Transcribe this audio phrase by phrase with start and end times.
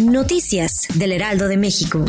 [0.00, 2.04] Noticias del Heraldo de México.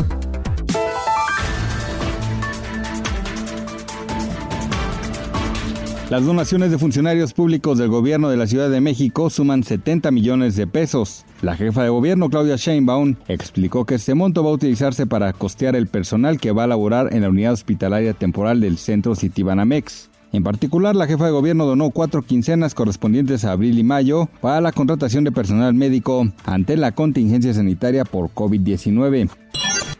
[6.10, 10.56] Las donaciones de funcionarios públicos del gobierno de la Ciudad de México suman 70 millones
[10.56, 11.24] de pesos.
[11.40, 15.76] La jefa de gobierno, Claudia Sheinbaum, explicó que este monto va a utilizarse para costear
[15.76, 20.10] el personal que va a laborar en la unidad hospitalaria temporal del centro Citibanamex.
[20.32, 24.62] En particular, la jefa de gobierno donó cuatro quincenas correspondientes a abril y mayo para
[24.62, 29.28] la contratación de personal médico ante la contingencia sanitaria por COVID-19.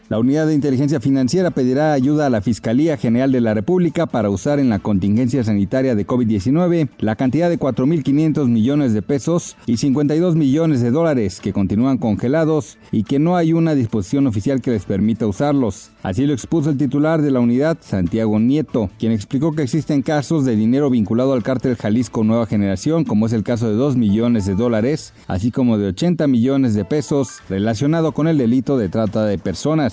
[0.09, 4.29] La Unidad de Inteligencia Financiera pedirá ayuda a la Fiscalía General de la República para
[4.29, 9.77] usar en la contingencia sanitaria de COVID-19 la cantidad de 4.500 millones de pesos y
[9.77, 14.71] 52 millones de dólares que continúan congelados y que no hay una disposición oficial que
[14.71, 15.91] les permita usarlos.
[16.03, 20.43] Así lo expuso el titular de la unidad, Santiago Nieto, quien explicó que existen casos
[20.43, 24.45] de dinero vinculado al cártel Jalisco Nueva Generación, como es el caso de 2 millones
[24.45, 29.25] de dólares, así como de 80 millones de pesos relacionado con el delito de trata
[29.25, 29.92] de personas.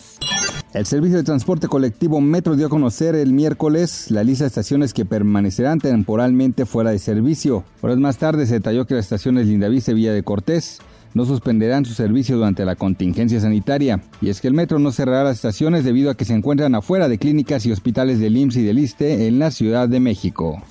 [0.73, 4.95] El servicio de transporte colectivo Metro dio a conocer el miércoles la lista de estaciones
[4.95, 7.65] que permanecerán temporalmente fuera de servicio.
[7.81, 10.79] Horas más tarde se detalló que las estaciones Lindavista y Villa de Cortés
[11.13, 14.01] no suspenderán su servicio durante la contingencia sanitaria.
[14.21, 17.09] Y es que el metro no cerrará las estaciones debido a que se encuentran afuera
[17.09, 20.63] de clínicas y hospitales del IMSS y del ISTE en la Ciudad de México.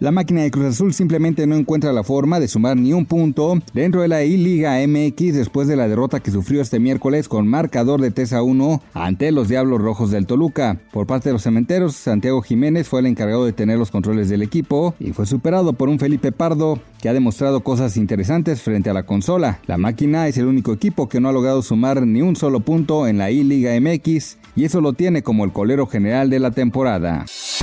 [0.00, 3.60] La máquina de Cruz Azul simplemente no encuentra la forma de sumar ni un punto
[3.72, 8.00] dentro de la I-Liga MX después de la derrota que sufrió este miércoles con marcador
[8.00, 10.80] de 3 a 1 ante los Diablos Rojos del Toluca.
[10.92, 14.42] Por parte de los cementeros, Santiago Jiménez fue el encargado de tener los controles del
[14.42, 18.94] equipo y fue superado por un Felipe Pardo que ha demostrado cosas interesantes frente a
[18.94, 19.60] la consola.
[19.66, 23.06] La máquina es el único equipo que no ha logrado sumar ni un solo punto
[23.06, 27.26] en la I-Liga MX y eso lo tiene como el colero general de la temporada.